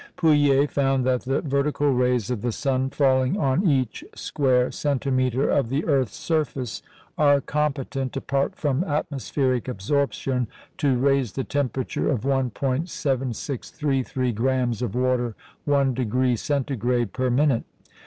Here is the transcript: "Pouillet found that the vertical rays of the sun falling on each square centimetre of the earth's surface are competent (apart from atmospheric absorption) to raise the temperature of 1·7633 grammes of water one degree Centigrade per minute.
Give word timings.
"Pouillet 0.17 0.65
found 0.71 1.05
that 1.05 1.21
the 1.25 1.41
vertical 1.41 1.93
rays 1.93 2.31
of 2.31 2.41
the 2.41 2.51
sun 2.51 2.89
falling 2.89 3.37
on 3.37 3.67
each 3.67 4.03
square 4.15 4.71
centimetre 4.71 5.47
of 5.47 5.69
the 5.69 5.85
earth's 5.85 6.15
surface 6.17 6.81
are 7.19 7.39
competent 7.39 8.17
(apart 8.17 8.55
from 8.55 8.83
atmospheric 8.83 9.67
absorption) 9.67 10.47
to 10.79 10.97
raise 10.97 11.33
the 11.33 11.43
temperature 11.43 12.09
of 12.09 12.21
1·7633 12.21 14.33
grammes 14.33 14.81
of 14.81 14.95
water 14.95 15.35
one 15.65 15.93
degree 15.93 16.35
Centigrade 16.35 17.13
per 17.13 17.29
minute. 17.29 17.65